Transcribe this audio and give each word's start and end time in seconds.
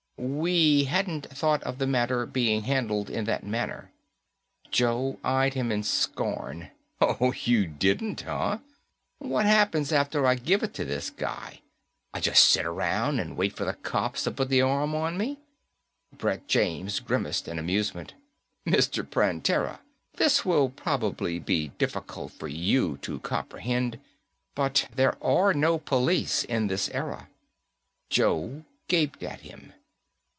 "We 0.23 0.83
hadn't 0.83 1.27
thought 1.31 1.63
of 1.63 1.79
the 1.79 1.87
matter 1.87 2.27
being 2.27 2.61
handled 2.65 3.09
in 3.09 3.25
that 3.25 3.43
manner." 3.43 3.91
Joe 4.69 5.17
eyed 5.23 5.55
him 5.55 5.71
in 5.71 5.81
scorn. 5.81 6.69
"Oh, 7.01 7.33
you 7.43 7.65
didn't, 7.65 8.21
huh? 8.21 8.59
What 9.17 9.47
happens 9.47 9.91
after 9.91 10.27
I 10.27 10.35
give 10.35 10.61
it 10.61 10.75
to 10.75 10.85
this 10.85 11.09
guy? 11.09 11.61
I 12.13 12.19
just 12.19 12.43
sit 12.43 12.67
around 12.67 13.19
and 13.19 13.35
wait 13.35 13.53
for 13.53 13.65
the 13.65 13.73
cops 13.73 14.25
to 14.25 14.31
put 14.31 14.49
the 14.49 14.61
arm 14.61 14.93
on 14.93 15.17
me?" 15.17 15.39
Brett 16.15 16.47
James 16.47 16.99
grimaced 16.99 17.47
in 17.47 17.57
amusement. 17.57 18.13
"Mr. 18.67 19.03
Prantera, 19.03 19.79
this 20.17 20.45
will 20.45 20.69
probably 20.69 21.39
be 21.39 21.69
difficult 21.79 22.31
for 22.33 22.47
you 22.47 22.97
to 23.01 23.17
comprehend, 23.21 23.99
but 24.53 24.87
there 24.93 25.17
are 25.23 25.51
no 25.51 25.79
police 25.79 26.43
in 26.43 26.67
this 26.67 26.89
era." 26.89 27.27
Joe 28.11 28.65
gaped 28.87 29.23
at 29.23 29.39
him. 29.41 29.73